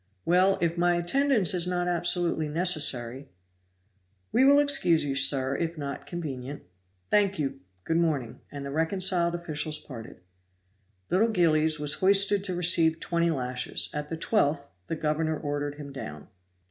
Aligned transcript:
"Well, 0.25 0.57
if 0.61 0.79
my 0.79 0.95
attendance 0.95 1.53
is 1.53 1.67
not 1.67 1.87
absolutely 1.87 2.47
necessary" 2.47 3.29
"We 4.33 4.43
will 4.43 4.57
excuse 4.57 5.05
you, 5.05 5.13
sir, 5.13 5.55
if 5.55 5.77
not 5.77 6.07
convenient." 6.07 6.63
"Thank 7.11 7.37
you 7.37 7.59
good 7.83 7.97
morning!" 7.97 8.39
and 8.51 8.65
the 8.65 8.71
reconciled 8.71 9.35
officials 9.35 9.77
parted. 9.77 10.21
Little 11.11 11.29
Gillies 11.29 11.79
was 11.79 11.93
hoisted 12.01 12.43
to 12.45 12.55
receive 12.55 12.99
twenty 12.99 13.29
lashes; 13.29 13.91
at 13.93 14.09
the 14.09 14.17
twelfth 14.17 14.71
the 14.87 14.95
governor 14.95 15.37
ordered 15.39 15.75
him 15.75 15.91
down. 15.93 16.29